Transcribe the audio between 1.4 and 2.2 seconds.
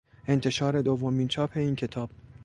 این کتاب